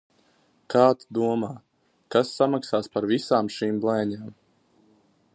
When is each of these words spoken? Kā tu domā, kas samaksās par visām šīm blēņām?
Kā 0.73 0.85
tu 1.01 1.05
domā, 1.17 1.49
kas 2.15 2.31
samaksās 2.39 2.89
par 2.95 3.07
visām 3.11 3.51
šīm 3.57 3.77
blēņām? 3.85 4.33